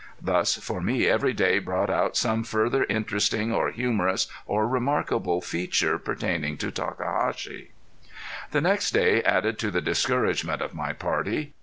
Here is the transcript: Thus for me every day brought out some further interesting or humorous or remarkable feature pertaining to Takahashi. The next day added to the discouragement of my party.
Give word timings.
Thus 0.19 0.55
for 0.55 0.81
me 0.81 1.05
every 1.05 1.31
day 1.31 1.59
brought 1.59 1.91
out 1.91 2.17
some 2.17 2.43
further 2.43 2.85
interesting 2.89 3.51
or 3.53 3.69
humorous 3.69 4.25
or 4.47 4.67
remarkable 4.67 5.41
feature 5.41 5.99
pertaining 5.99 6.57
to 6.57 6.71
Takahashi. 6.71 7.69
The 8.49 8.61
next 8.61 8.93
day 8.95 9.21
added 9.21 9.59
to 9.59 9.69
the 9.69 9.79
discouragement 9.79 10.59
of 10.63 10.73
my 10.73 10.91
party. 10.91 11.53